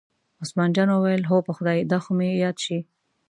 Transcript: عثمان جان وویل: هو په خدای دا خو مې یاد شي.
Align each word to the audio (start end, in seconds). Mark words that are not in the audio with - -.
عثمان 0.41 0.69
جان 0.75 0.89
وویل: 0.91 1.21
هو 1.29 1.37
په 1.47 1.51
خدای 1.57 1.79
دا 1.91 1.99
خو 2.03 2.11
مې 2.17 2.29
یاد 2.43 2.57
شي. 2.65 2.79